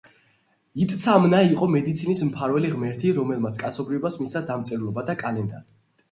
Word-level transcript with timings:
იტცამნა 0.83 1.41
იყო 1.49 1.67
მედიცინის 1.73 2.21
მფარველი 2.29 2.71
ღმერთი, 2.71 3.11
რომელმაც 3.17 3.59
კაცობრიობას 3.65 4.17
მისცა 4.23 4.41
დამწერლობა 4.49 5.05
და 5.11 5.17
კალენდარი. 5.21 5.77